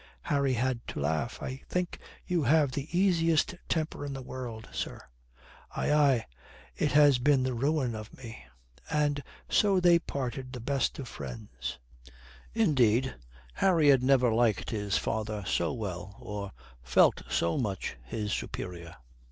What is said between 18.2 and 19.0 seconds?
superior.